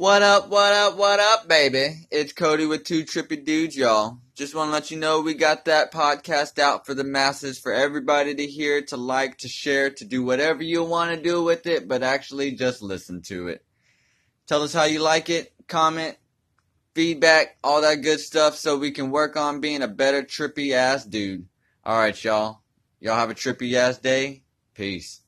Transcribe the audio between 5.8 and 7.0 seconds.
podcast out for